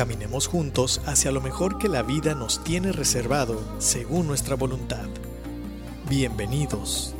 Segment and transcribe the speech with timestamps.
[0.00, 5.04] Caminemos juntos hacia lo mejor que la vida nos tiene reservado según nuestra voluntad.
[6.08, 7.14] Bienvenidos.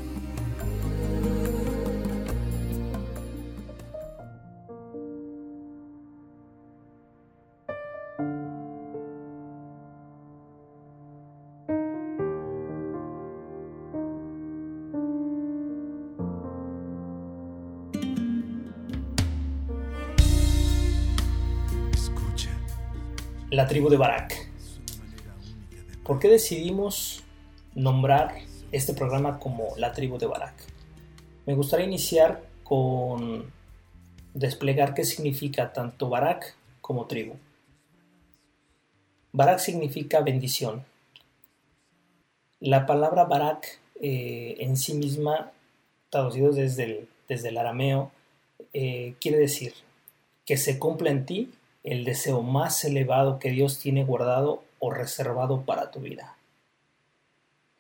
[23.51, 24.49] La tribu de Barak.
[26.05, 27.25] ¿Por qué decidimos
[27.75, 28.35] nombrar
[28.71, 30.55] este programa como la tribu de Barak?
[31.47, 33.53] Me gustaría iniciar con
[34.35, 37.35] desplegar qué significa tanto Barak como tribu.
[39.33, 40.85] Barak significa bendición.
[42.61, 45.51] La palabra Barak eh, en sí misma,
[46.09, 48.13] traducido desde el, desde el arameo,
[48.73, 49.75] eh, quiere decir
[50.47, 51.51] que se cumpla en ti
[51.83, 56.37] el deseo más elevado que Dios tiene guardado o reservado para tu vida.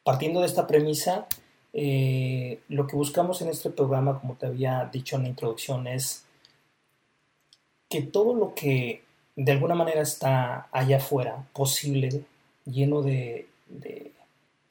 [0.02, 1.26] Partiendo de esta premisa,
[1.72, 6.24] eh, lo que buscamos en este programa, como te había dicho en la introducción, es
[7.88, 9.04] que todo lo que
[9.36, 12.24] de alguna manera está allá afuera, posible,
[12.64, 14.12] lleno de, de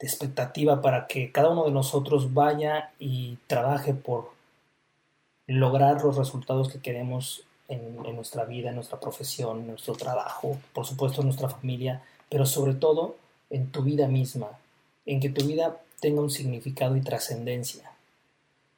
[0.00, 4.30] expectativa para que cada uno de nosotros vaya y trabaje por
[5.46, 10.84] lograr los resultados que queremos en, nuestra vida, en nuestra profesión, en nuestro trabajo, por
[10.84, 13.16] supuesto en nuestra familia, pero sobre todo
[13.48, 14.58] en tu vida misma,
[15.06, 17.92] en que tu vida tenga un significado y trascendencia.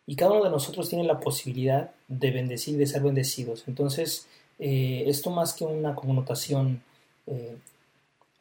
[0.06, 3.64] Y cada uno de nosotros tiene la posibilidad de bendecir, de ser bendecidos.
[3.66, 4.26] Entonces,
[4.58, 6.82] eh, esto más que una connotación
[7.26, 7.56] eh,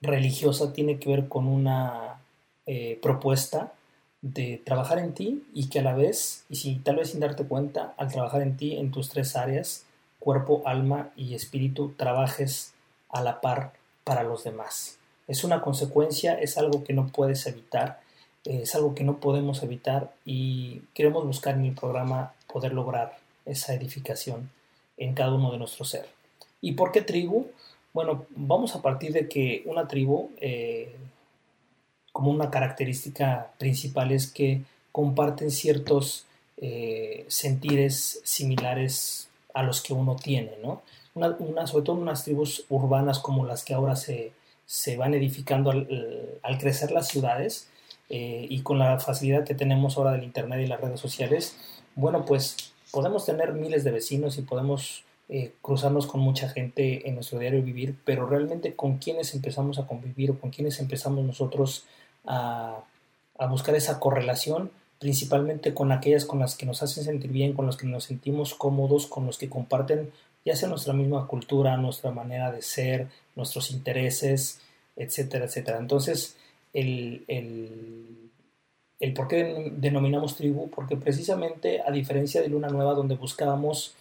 [0.02, 2.20] religiosa tiene que ver con una
[2.66, 3.74] eh, propuesta
[4.22, 7.46] de trabajar en ti y que a la vez, y si tal vez sin darte
[7.46, 9.86] cuenta, al trabajar en ti en tus tres áreas,
[10.22, 12.74] cuerpo, alma y espíritu trabajes
[13.10, 13.74] a la par
[14.04, 15.00] para los demás.
[15.28, 18.00] Es una consecuencia, es algo que no puedes evitar,
[18.46, 23.74] es algo que no podemos evitar y queremos buscar en el programa poder lograr esa
[23.74, 24.52] edificación
[24.98, 26.08] en cada uno de nuestro ser.
[26.62, 27.48] ¿Y por qué tribu?
[27.92, 30.96] Bueno, vamos a partir de que una tribu, eh,
[32.12, 34.62] como una característica principal, es que
[34.92, 36.26] comparten ciertos
[36.58, 40.82] eh, sentires similares a los que uno tiene, ¿no?
[41.14, 44.34] Una, sobre todo unas tribus urbanas como las que ahora se,
[44.98, 47.70] van edificando al, crecer las ciudades
[48.10, 51.58] eh, y con la facilidad que tenemos ahora del Internet y las redes sociales,
[51.96, 57.16] bueno, pues podemos tener miles de vecinos y podemos eh, cruzarnos con mucha gente en
[57.16, 61.86] nuestro diario vivir, pero realmente con quienes empezamos a convivir o con quienes empezamos nosotros
[62.26, 62.84] a,
[63.38, 67.66] a buscar esa correlación, principalmente con aquellas con las que nos hacen sentir bien, con
[67.66, 70.12] las que nos sentimos cómodos, con los que comparten
[70.46, 74.60] ya sea nuestra misma cultura, nuestra manera de ser, nuestros intereses,
[74.96, 75.80] etcétera, etcétera.
[75.80, 76.36] Entonces,
[76.74, 83.96] el, el, por qué denominamos tribu, porque precisamente a diferencia de Luna Nueva, donde buscábamos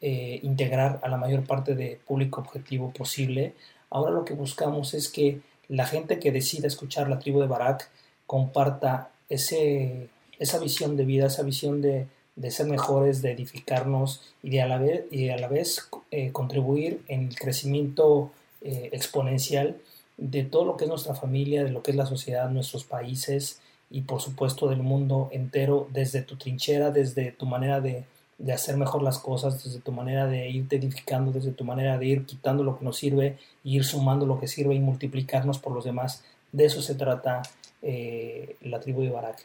[0.00, 3.54] eh, integrar a la mayor parte de público objetivo posible,
[3.90, 7.90] ahora lo que buscamos es que la gente que decida escuchar la tribu de Barak
[8.26, 10.08] comparta ese
[10.44, 12.06] esa visión de vida, esa visión de,
[12.50, 17.02] ser mejores, de edificarnos y de a la vez, y a la vez eh, contribuir
[17.08, 18.30] en el crecimiento
[18.62, 19.76] eh, exponencial
[20.16, 23.60] de todo lo que es nuestra familia, de lo que es la sociedad, nuestros países
[23.90, 28.04] y por supuesto del mundo entero, desde tu trinchera, desde tu manera de,
[28.38, 32.06] de hacer mejor las cosas, desde tu manera de irte edificando, desde tu manera de
[32.06, 35.72] ir quitando lo que nos sirve, y ir sumando lo que sirve y multiplicarnos por
[35.72, 36.22] los demás.
[36.52, 37.42] De eso se trata
[37.86, 39.44] eh, la tribu de Barak.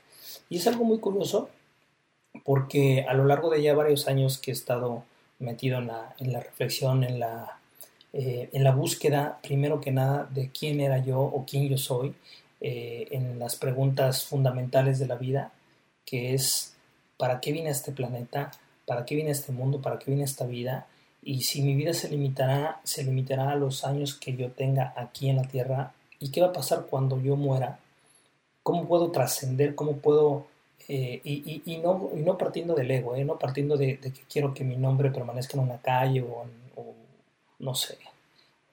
[0.49, 1.49] Y es algo muy curioso
[2.45, 5.03] porque a lo largo de ya varios años que he estado
[5.39, 7.59] metido en la, reflexión, en la,
[8.13, 12.15] eh, en la búsqueda, primero que nada, de quién era yo o quién yo soy,
[12.61, 15.51] eh, en las preguntas fundamentales de la vida,
[16.05, 16.75] que es,
[17.17, 18.51] ¿para qué vine a este planeta?
[18.85, 19.81] ¿Para qué vine a este mundo?
[19.81, 20.87] ¿Para qué vine a esta vida?
[21.21, 25.29] Y si mi vida se limitará, se limitará a los años que yo tenga aquí
[25.29, 27.79] en la Tierra, ¿y qué va a pasar cuando yo muera?
[28.63, 30.47] Cómo puedo trascender, cómo puedo,
[30.87, 34.75] eh, y, no, no partiendo del ego, eh, no partiendo de, que quiero que mi
[34.75, 36.45] nombre permanezca en una calle o,
[37.59, 37.97] no sé.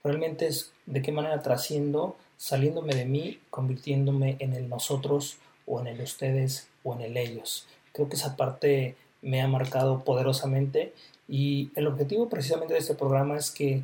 [0.05, 5.89] Realmente es de qué manera trasciendo, saliéndome de mí, convirtiéndome en el nosotros o en
[5.89, 7.67] el ustedes o en el ellos.
[7.93, 10.95] Creo que esa parte me ha marcado poderosamente
[11.29, 13.83] y el objetivo precisamente de este programa es que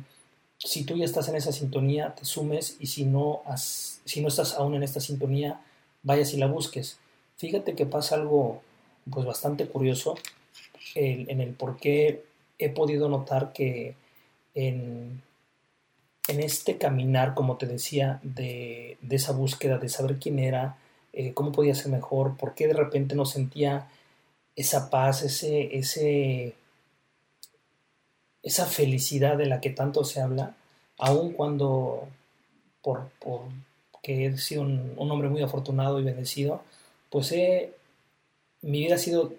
[0.57, 4.53] si tú ya estás en esa sintonía, te sumes y si no, si no estás
[4.53, 5.59] aún en esta sintonía,
[6.03, 6.99] vayas y la busques.
[7.37, 8.61] Fíjate que pasa algo
[9.09, 10.15] pues bastante curioso
[10.95, 12.23] en el por qué
[12.59, 13.95] he podido notar que
[14.53, 15.21] en,
[16.27, 20.77] en este caminar, como te decía, de, de, esa búsqueda, de saber quién era,
[21.11, 23.89] eh, cómo podía ser mejor, por qué de repente no sentía
[24.55, 26.55] esa paz, ese, ese,
[28.41, 30.55] esa felicidad de la que tanto se habla,
[30.97, 32.07] aun cuando
[32.81, 33.41] por, por
[34.03, 36.61] que he sido un, hombre muy afortunado y bendecido,
[37.09, 37.73] pues he,
[38.61, 39.33] mi vida ha sido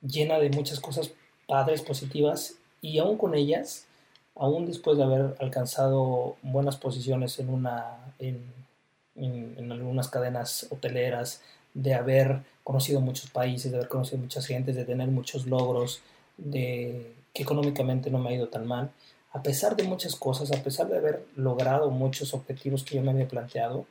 [0.00, 1.10] llena de muchas cosas
[1.46, 3.86] padres, positivas, y aún con ellas,
[4.36, 8.40] aún después de haber alcanzado buenas posiciones en, una, en,
[9.16, 11.42] en, algunas cadenas hoteleras,
[11.74, 16.02] de haber conocido muchos países, de haber conocido muchas gentes, de tener muchos logros,
[16.36, 18.92] de que económicamente no me ha ido tan mal,
[19.32, 23.10] a pesar de muchas cosas, a pesar de haber logrado muchos objetivos que yo me
[23.10, 23.86] había planteado,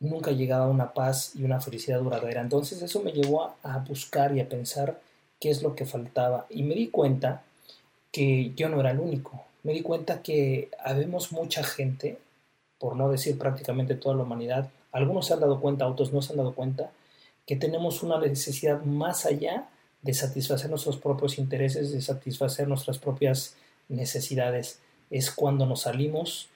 [0.00, 2.40] nunca he llegado a una paz y una felicidad duradera.
[2.40, 5.00] Entonces eso me llevó a, buscar y a pensar
[5.40, 6.46] qué es lo que faltaba.
[6.50, 7.42] Y me di cuenta
[8.12, 9.44] que yo no era el único.
[9.62, 12.18] Me di cuenta que habemos mucha gente,
[12.78, 16.32] por no decir prácticamente toda la humanidad, algunos se han dado cuenta, otros no se
[16.32, 16.90] han dado cuenta,
[17.46, 19.68] que tenemos una necesidad más allá
[20.02, 23.56] de satisfacer nuestros propios intereses, de satisfacer nuestras propias
[23.88, 24.80] necesidades.
[25.10, 26.48] Es cuando nos salimos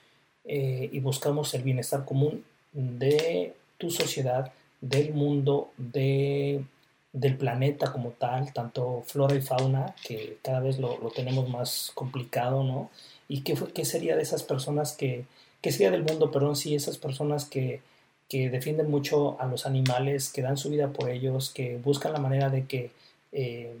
[0.45, 2.43] eh, y buscamos el bienestar común
[2.73, 4.51] de tu sociedad,
[4.81, 6.63] del mundo, de,
[7.13, 12.63] del planeta como tal, tanto flora y fauna, que cada vez lo, tenemos más complicado,
[12.63, 12.89] ¿no?
[13.27, 15.25] ¿Y qué, qué sería de esas personas que,
[15.61, 17.81] qué sería del mundo, perdón, sí, esas personas que,
[18.31, 22.19] que defienden mucho a los animales, que dan su vida por ellos, que buscan la
[22.19, 22.91] manera de que
[23.31, 23.75] eh,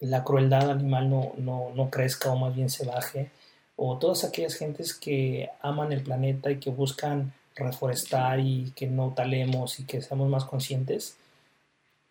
[0.00, 3.30] la crueldad animal no, no, no, crezca o más bien se baje,
[3.76, 9.12] o todas aquellas gentes que aman el planeta y que buscan reforestar y que no
[9.14, 11.16] talemos y que seamos más conscientes,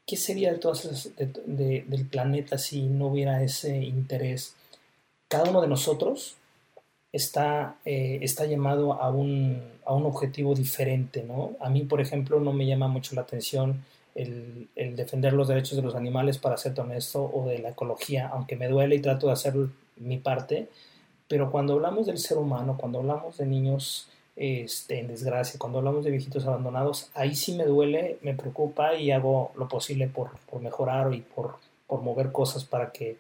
[0.05, 4.55] ¿qué sería de todas del planeta si no hubiera ese interés?
[5.27, 6.35] Cada uno de nosotros
[7.11, 11.55] está, eh, está llamado a un, a un objetivo diferente, ¿no?
[11.59, 13.83] A mí, por ejemplo, no me llama mucho la atención
[14.19, 18.55] el, defender los derechos de los animales, para ser honesto, o de la ecología, aunque
[18.55, 19.53] me duele y trato de hacer
[19.97, 20.67] mi parte,
[21.27, 26.03] pero cuando hablamos del ser humano, cuando hablamos de niños este, en desgracia, cuando hablamos
[26.03, 31.13] de viejitos abandonados, ahí sí me duele, me preocupa y hago lo posible por, mejorar
[31.13, 31.57] y por,
[31.87, 33.17] por, mover cosas para que,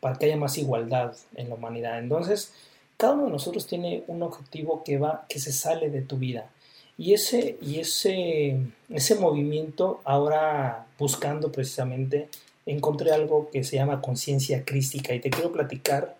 [0.00, 1.98] para que haya más igualdad en la humanidad.
[1.98, 2.52] Entonces,
[2.96, 6.50] cada uno de nosotros tiene un objetivo que va, que se sale de tu vida.
[6.98, 8.58] Y ese, y ese,
[8.90, 12.28] ese movimiento, ahora buscando precisamente,
[12.66, 16.16] encontré algo que se llama conciencia crística y te quiero platicar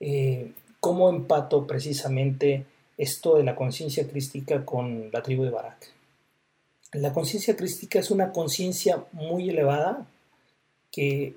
[0.00, 0.50] eh,
[0.80, 2.64] cómo empato precisamente
[2.96, 5.92] esto de la conciencia crística con la tribu de Barak.
[6.92, 10.06] La conciencia crística es una conciencia muy elevada
[10.90, 11.34] que,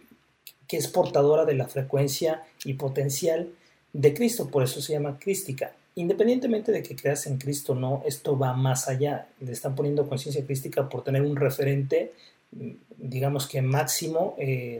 [0.65, 3.49] que es portadora de la frecuencia y potencial
[3.91, 8.03] de Cristo, por eso se llama crística independientemente de que creas en Cristo o no,
[8.05, 9.27] esto va más allá.
[9.39, 12.13] Le están poniendo conciencia crística por tener un referente,
[12.97, 14.79] digamos que máximo, eh,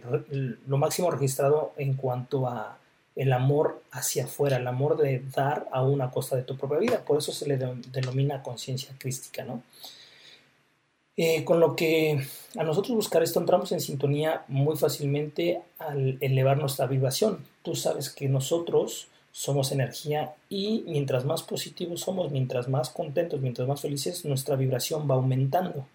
[0.68, 2.78] lo máximo registrado en cuanto a
[3.16, 7.04] el amor hacia afuera, el amor de dar a una costa de tu propia vida.
[7.04, 9.64] Por eso se le denomina conciencia crística, ¿no?
[11.20, 12.22] Eh, con lo que
[12.60, 17.40] a nosotros buscar esto entramos en sintonía muy fácilmente al elevar nuestra vibración.
[17.64, 23.67] Tú sabes que nosotros somos energía y mientras más positivos somos, mientras más contentos, mientras
[23.67, 25.86] más felices, nuestra vibración va aumentando.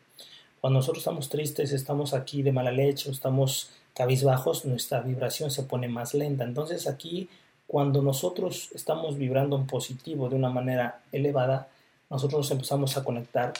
[0.60, 5.88] Cuando nosotros estamos tristes, estamos aquí de mala leche, estamos cabizbajos, nuestra vibración se pone
[5.88, 6.44] más lenta.
[6.44, 7.28] Entonces aquí,
[7.66, 11.66] cuando nosotros estamos vibrando en positivo de una manera elevada,
[12.10, 13.54] nosotros nos empezamos a conectar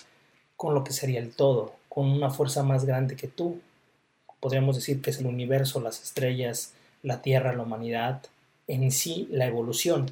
[0.57, 3.59] con lo que sería el todo, con una fuerza más grande que tú.
[4.39, 6.73] Podríamos decir que es el universo, las estrellas,
[7.03, 8.23] la tierra, la humanidad,
[8.67, 10.11] en sí la evolución.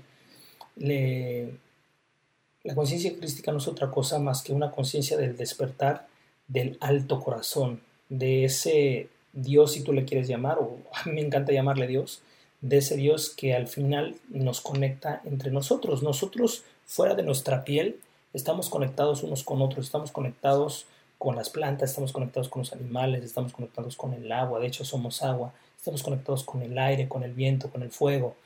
[0.77, 6.07] la conciencia crística no es otra cosa más que una conciencia del despertar
[6.49, 11.21] del alto corazón, de ese Dios, si tú le quieres llamar, o a mí me
[11.21, 12.23] encanta llamarle Dios,
[12.61, 16.03] de ese Dios que al final nos conecta entre nosotros.
[16.03, 18.01] Nosotros, fuera de nuestra piel,
[18.35, 20.87] estamos conectados unos con otros, estamos conectados
[21.21, 24.87] con las plantas, estamos conectados con los animales, estamos conectados con el agua, de hecho
[24.87, 28.37] somos agua, estamos conectados con el aire, con el viento, con el fuego.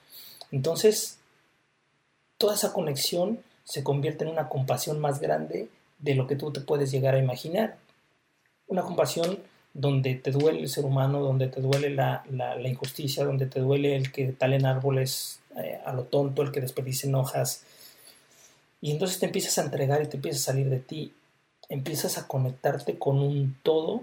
[0.50, 1.20] Entonces,
[2.36, 5.68] toda esa conexión se convierte en una compasión más grande
[6.00, 7.76] de lo que tú te puedes llegar a imaginar.
[8.66, 9.38] Una compasión
[9.72, 12.24] donde te duele el ser humano, donde te duele la,
[12.64, 17.14] injusticia, donde te duele el que talen árboles eh, a lo tonto, el que desperdicen
[17.14, 17.62] hojas.
[18.80, 21.12] Y entonces te empiezas a entregar y te empiezas a salir de ti,
[21.68, 24.02] empiezas a conectarte con un todo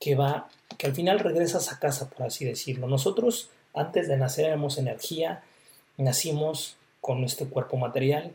[0.00, 2.88] que va, que al final regresas a casa, por así decirlo.
[2.88, 5.42] Nosotros antes de nacer éramos energía,
[5.96, 8.34] nacimos con nuestro cuerpo material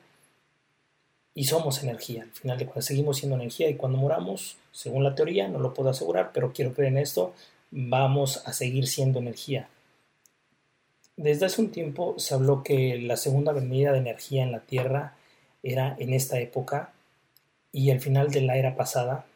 [1.34, 2.24] y somos energía.
[2.24, 5.74] Al final de cuentas seguimos siendo energía y cuando moramos, según la teoría, no lo
[5.74, 7.34] puedo asegurar, pero quiero creer en esto,
[7.70, 9.70] vamos a seguir siendo energía.
[11.16, 15.16] Desde hace un tiempo se habló que la segunda venida de energía en la Tierra
[15.64, 16.94] era en esta época
[17.78, 19.28] y el final de la era pasada,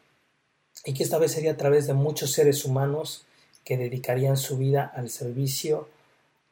[0.84, 3.24] y que esta vez sería a través de muchos seres humanos
[3.64, 5.88] que dedicarían su vida al servicio,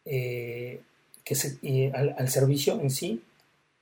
[0.05, 0.83] eh,
[1.25, 3.25] que al, servicio en sí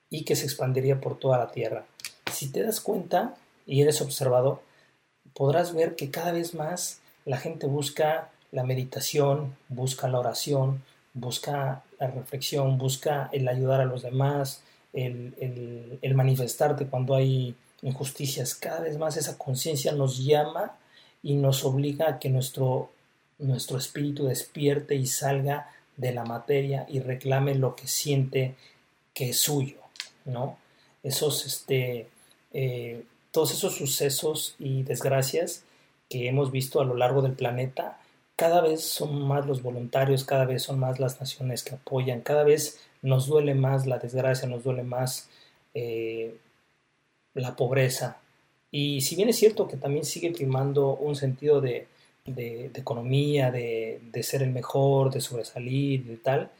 [0.08, 1.84] y que se expandiría por toda la tierra.
[2.32, 3.36] Si te das cuenta
[3.66, 4.62] y eres observado,
[5.34, 11.82] podrás ver que cada vez más la gente busca la meditación, busca la oración, busca
[12.00, 14.62] la reflexión, busca el ayudar a los demás,
[14.94, 18.54] el, el manifestarte cuando hay injusticias.
[18.54, 20.76] Cada vez más esa conciencia nos llama
[21.22, 22.90] y nos obliga a que nuestro
[23.38, 28.54] nuestro espíritu despierte y salga de la materia y reclame lo que siente
[29.14, 29.78] que es suyo,
[30.24, 30.58] ¿no?
[31.02, 32.08] Esos, este,
[32.52, 35.64] eh, todos esos sucesos y desgracias
[36.08, 38.00] que hemos visto a lo largo del planeta,
[38.36, 42.44] cada vez son más los voluntarios, cada vez son más las naciones que apoyan, cada
[42.44, 45.28] vez nos duele más la desgracia, nos duele más
[45.74, 46.36] eh,
[47.40, 48.18] la pobreza.
[48.70, 51.86] Y si bien es cierto que también sigue primando un sentido de,
[52.34, 56.50] de, economía, de, ser el mejor, de sobresalir y tal,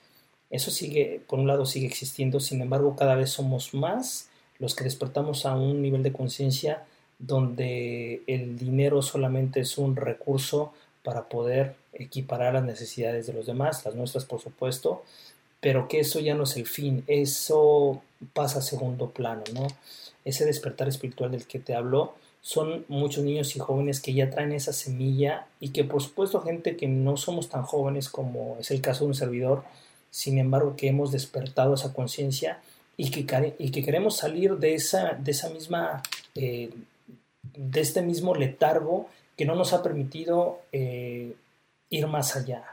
[0.50, 4.84] eso sigue, por un lado sigue existiendo, sin embargo cada vez somos más los que
[4.84, 6.84] despertamos a un nivel de conciencia
[7.18, 13.84] donde el dinero solamente es un recurso para poder equiparar las necesidades de los demás,
[13.84, 15.04] las nuestras por supuesto,
[15.60, 19.66] pero que eso ya no es el fin, eso pasa a segundo plano, ¿no?
[20.28, 24.52] Ese despertar espiritual del que te hablo son muchos niños y jóvenes que ya traen
[24.52, 28.82] esa semilla y que por supuesto gente que no somos tan jóvenes como es el
[28.82, 29.64] caso de un servidor,
[30.10, 32.60] sin embargo que hemos despertado esa conciencia
[32.98, 36.02] y que, y que queremos salir de esa, de esa misma,
[36.34, 36.74] eh,
[37.54, 41.32] de este mismo letargo que no nos ha permitido eh,
[41.88, 42.64] ir más allá.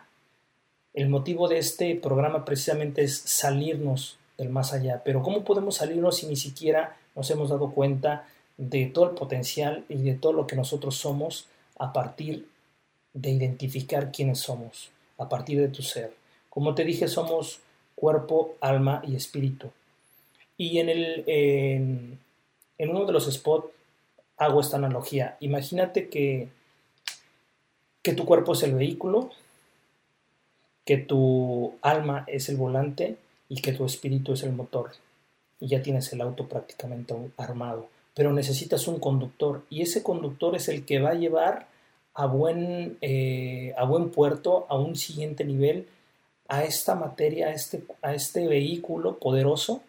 [0.94, 6.18] El motivo de este programa precisamente es salirnos del más allá, pero ¿cómo podemos salirnos
[6.18, 10.48] si ni siquiera nos hemos dado cuenta de todo el potencial y de todo lo
[10.48, 12.48] que nosotros somos a partir
[13.14, 16.14] de identificar quiénes somos, a partir de tu ser.
[16.50, 17.62] Como te dije, somos
[17.96, 19.72] cuerpo, alma y espíritu.
[20.58, 22.20] Y en, el, en,
[22.90, 23.68] uno de los spots
[24.38, 25.38] hago esta analogía.
[25.40, 26.50] Imagínate que,
[28.02, 29.32] que tu cuerpo es el vehículo,
[30.86, 33.18] que tu alma es el volante
[33.50, 34.92] y que tu espíritu es el motor.
[35.60, 40.70] Y ya tienes el auto prácticamente armado pero necesitas un conductor y ese conductor es
[40.70, 41.68] el que va a llevar
[42.16, 45.86] a buen, eh, a buen puerto, a un siguiente nivel,
[46.48, 49.82] a esta materia, a este, a este vehículo poderoso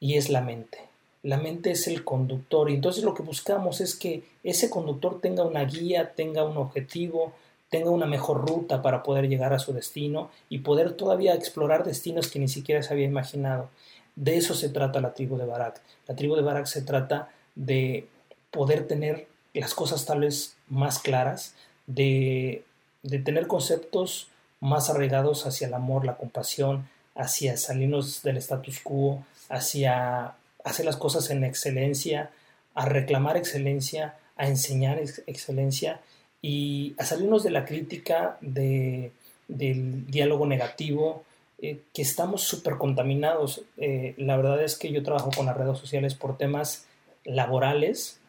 [0.00, 0.78] y es la mente.
[1.22, 5.44] La mente es el conductor y entonces lo que buscamos es que ese conductor tenga
[5.44, 7.32] una guía, tenga un objetivo,
[7.68, 12.28] tenga una mejor ruta para poder llegar a su destino y poder todavía explorar destinos
[12.28, 13.70] que ni siquiera se había imaginado.
[14.16, 15.80] De eso se trata la tribu de Barak.
[16.08, 18.08] La tribu de Barak se trata de
[18.50, 21.54] poder tener las cosas tal vez más claras,
[21.86, 22.64] de,
[23.02, 24.28] tener conceptos
[24.60, 30.96] más arraigados hacia el amor, la compasión, hacia salirnos del status quo, hacia hacer las
[30.96, 32.30] cosas en excelencia,
[32.74, 36.00] a reclamar excelencia, a enseñar excelencia
[36.42, 39.12] y a salirnos de la crítica, de,
[39.48, 41.24] del diálogo negativo,
[41.58, 43.62] eh, que estamos súper contaminados.
[43.78, 46.86] Eh, la verdad es que yo trabajo con las redes sociales por temas
[47.24, 48.20] laborales.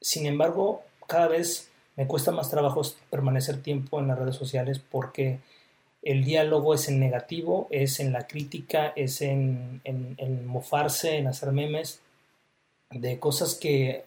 [0.00, 5.40] Sin embargo, cada vez me cuesta más trabajo permanecer tiempo en las redes sociales porque
[6.02, 9.80] el diálogo es en negativo, es en la crítica, es en,
[10.46, 12.00] mofarse, en hacer memes
[12.90, 14.04] de cosas que,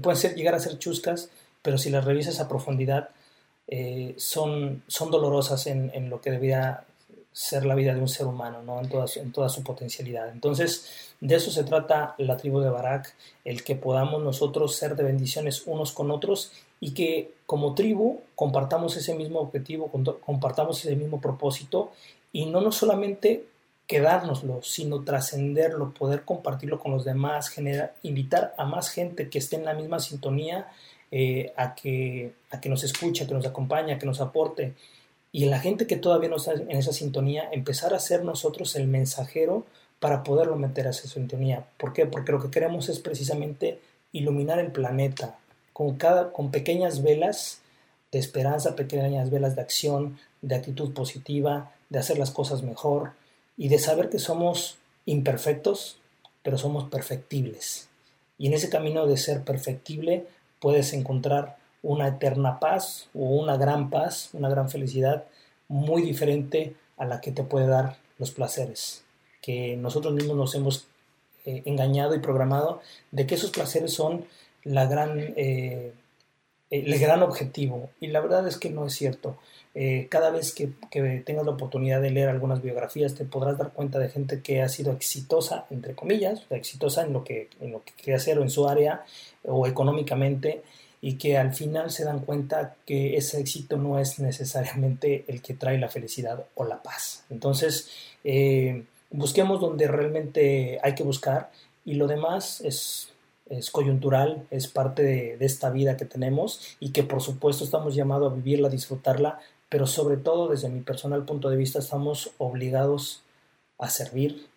[0.00, 1.30] pueden ser, llegar a ser chuscas,
[1.62, 3.10] pero si las revisas a profundidad
[3.66, 6.84] eh, son, son dolorosas en, en, lo que debía
[7.38, 8.80] ser la vida de un ser humano, ¿no?
[8.80, 10.28] En toda, en toda su potencialidad.
[10.30, 13.14] Entonces, de eso se trata la tribu de Barak,
[13.44, 18.96] el que podamos nosotros ser de bendiciones unos con otros y que como tribu compartamos
[18.96, 19.88] ese mismo objetivo,
[20.20, 21.92] compartamos ese mismo propósito
[22.32, 23.46] y no, no solamente
[23.86, 29.54] quedárnoslo, sino trascenderlo, poder compartirlo con los demás, generar, invitar a más gente que esté
[29.54, 30.66] en la misma sintonía
[31.12, 34.74] eh, a, que, a que nos escuche, a que nos acompañe, a que nos aporte.
[35.38, 38.88] Y la gente que todavía no está en esa sintonía, empezar a ser nosotros el
[38.88, 39.64] mensajero
[40.00, 41.64] para poderlo meter a esa sintonía.
[41.76, 42.06] ¿Por qué?
[42.06, 43.78] Porque lo que queremos es precisamente
[44.10, 45.38] iluminar el planeta
[45.72, 47.60] con, cada, con pequeñas velas
[48.10, 53.12] de esperanza, pequeñas velas de acción, de actitud positiva, de hacer las cosas mejor
[53.56, 54.76] y de saber que somos
[55.06, 56.00] imperfectos,
[56.42, 57.86] pero somos perfectibles.
[58.38, 60.26] Y en ese camino de ser perfectible
[60.58, 65.24] puedes encontrar una eterna paz o una gran paz, una gran felicidad
[65.68, 69.04] muy diferente a la que te puede dar los placeres,
[69.40, 70.86] que nosotros mismos nos hemos
[71.44, 72.80] eh, engañado y programado
[73.10, 74.24] de que esos placeres son
[74.64, 75.92] la gran, eh,
[76.70, 77.90] el gran objetivo.
[78.00, 79.38] Y la verdad es que no es cierto.
[79.74, 80.66] Eh, cada vez que,
[81.24, 84.68] tengas la oportunidad de leer algunas biografías te podrás dar cuenta de gente que ha
[84.68, 88.50] sido exitosa, entre comillas, exitosa en lo que, en lo que quiere hacer o en
[88.50, 89.04] su área
[89.44, 90.62] o económicamente
[91.00, 95.54] y que al final se dan cuenta que ese éxito no es necesariamente el que
[95.54, 97.24] trae la felicidad o la paz.
[97.30, 97.90] Entonces,
[98.24, 101.50] eh, busquemos donde realmente hay que buscar
[101.84, 103.12] y lo demás es,
[103.72, 108.30] coyuntural, es parte de, de, esta vida que tenemos y que por supuesto estamos llamados
[108.30, 109.38] a vivirla, a disfrutarla,
[109.70, 113.22] pero sobre todo desde mi personal punto de vista estamos obligados
[113.78, 114.48] a servir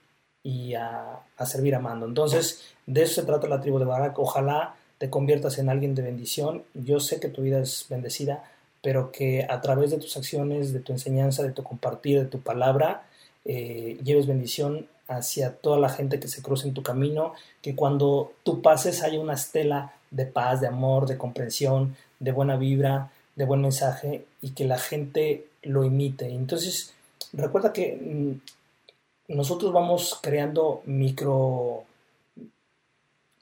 [0.44, 2.06] y a, a servir amando.
[2.06, 4.18] Entonces, de eso se trata la tribu de Barak.
[4.20, 6.62] Ojalá te conviertas en alguien de bendición.
[6.76, 8.44] Yo sé que tu vida es bendecida,
[8.84, 12.42] pero que a través de tus acciones, de tu enseñanza, de tu compartir, de tu
[12.42, 13.02] palabra,
[13.44, 18.34] eh, lleves bendición hacia toda la gente que se cruce en tu camino, que cuando
[18.44, 23.46] tú pases haya una estela de paz, de amor, de comprensión, de buena vibra, de
[23.46, 26.30] buen mensaje y que la gente lo imite.
[26.30, 26.94] Entonces,
[27.34, 31.86] recuerda que mm, nosotros vamos creando micro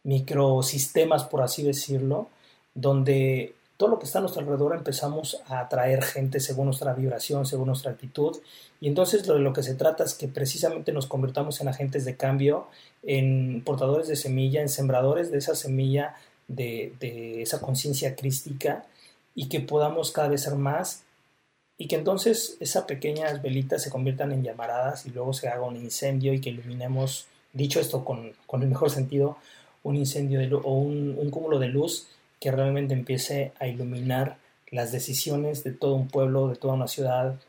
[0.10, 2.30] microsistemas, por así decirlo,
[2.74, 7.46] donde todo lo que está a nuestro alrededor empezamos a atraer gente según nuestra vibración,
[7.46, 8.36] según nuestra actitud.
[8.82, 12.06] Y entonces lo de lo que se trata es que precisamente nos convirtamos en agentes
[12.06, 12.68] de cambio,
[13.04, 16.16] en portadores de semilla, en sembradores de esa semilla,
[16.48, 18.86] de, de esa conciencia crística
[19.36, 21.04] y que podamos cada vez ser más
[21.78, 25.78] y que entonces esas pequeñas velitas se conviertan en llamaradas y luego se haga un
[25.78, 29.38] incendio y que iluminemos, dicho esto con, con el mejor sentido,
[29.84, 32.08] un incendio de o un, un cúmulo de luz
[32.40, 34.38] que realmente empiece a iluminar
[34.72, 37.40] las decisiones de todo un pueblo, de toda una ciudad,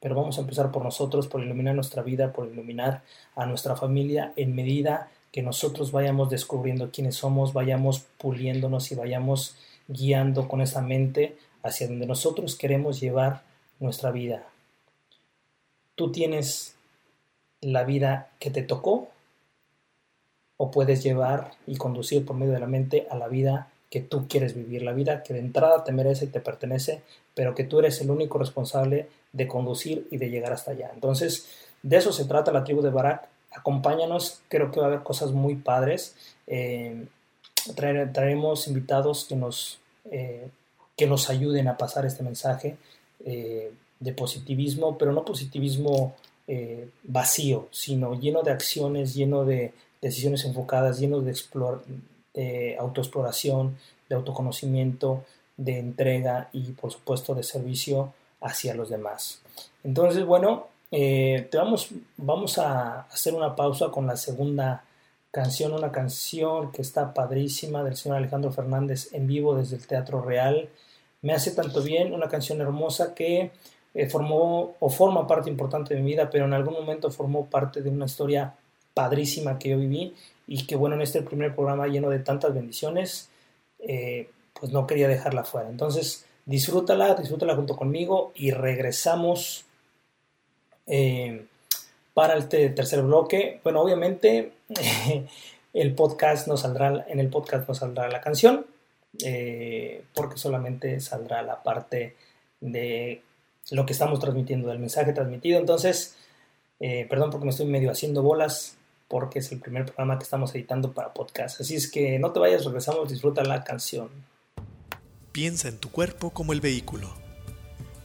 [0.00, 3.02] pero vamos a empezar por nosotros, por iluminar nuestra vida, por iluminar
[3.36, 9.56] a nuestra familia en medida que nosotros vayamos descubriendo quiénes somos, vayamos puliéndonos y vayamos
[9.86, 13.42] guiando con esa mente hacia donde nosotros queremos llevar
[13.78, 14.44] nuestra vida.
[15.94, 16.74] Tú tienes
[17.60, 19.08] la vida que te tocó
[20.56, 24.26] o puedes llevar y conducir por medio de la mente a la vida que tú
[24.28, 27.02] quieres vivir, la vida que de entrada te merece y te pertenece,
[27.34, 30.90] pero que tú eres el único responsable de conducir y de llegar hasta allá.
[30.94, 31.48] Entonces,
[31.82, 33.28] de eso se trata la tribu de Barak.
[33.50, 36.16] Acompáñanos, creo que va a haber cosas muy padres.
[36.46, 37.06] Eh,
[37.74, 39.78] traeremos invitados que nos
[40.10, 40.48] eh,
[40.96, 42.76] que nos ayuden a pasar este mensaje
[43.24, 46.14] eh, de positivismo, pero no positivismo
[46.46, 51.34] eh, vacío, sino lleno de acciones, lleno de decisiones enfocadas, lleno de,
[52.34, 55.24] de autoexploración, de autoconocimiento,
[55.56, 58.12] de entrega y por supuesto de servicio
[58.42, 59.40] hacia los demás.
[59.84, 61.88] Entonces, bueno, te vamos,
[62.18, 64.84] vamos a hacer una pausa con la segunda
[65.32, 70.20] canción, una canción que está padrísima del señor Alejandro Fernández en vivo desde el Teatro
[70.20, 70.68] Real.
[71.22, 73.50] Me hace tanto bien, una canción hermosa que
[73.94, 77.80] eh, formó o forma parte importante de mi vida, pero en algún momento formó parte
[77.80, 78.54] de una historia
[78.94, 80.14] padrísima que yo viví
[80.46, 83.30] y que bueno, en este primer programa lleno de tantas bendiciones,
[83.78, 84.28] eh,
[84.58, 85.68] pues no quería dejarla fuera.
[85.68, 89.64] Entonces, disfrútala, disfrútala junto conmigo y regresamos.
[90.86, 91.46] Eh,
[92.12, 93.60] para este tercer bloque.
[93.64, 94.52] Bueno, obviamente
[95.72, 98.66] el podcast no saldrá, en el podcast no saldrá la canción,
[99.24, 102.16] eh, porque solamente saldrá la parte
[102.60, 103.22] de
[103.70, 105.58] lo que estamos transmitiendo, del mensaje transmitido.
[105.58, 106.16] Entonces,
[106.78, 108.76] perdón porque me estoy medio haciendo bolas,
[109.12, 111.60] porque es el primer programa que estamos editando para podcast.
[111.60, 114.08] Así es que no te vayas, regresamos, disfruta la canción.
[115.32, 117.12] Piensa en tu cuerpo como el vehículo,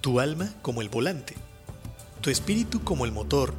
[0.02, 1.36] tu alma como el volante,
[2.20, 3.54] tu espíritu como el motor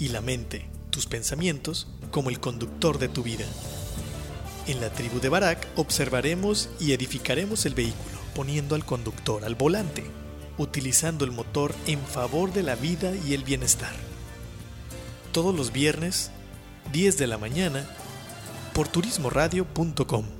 [0.00, 3.46] y la mente, tus pensamientos, como el conductor de tu vida.
[4.66, 10.02] En la tribu de Barak observaremos y edificaremos el vehículo, poniendo al conductor al volante,
[10.58, 13.94] utilizando el motor en favor de la vida y el bienestar.
[15.30, 16.32] todos los viernes,
[16.92, 17.84] 10 de la mañana,
[18.72, 20.39] por turismoradio.com.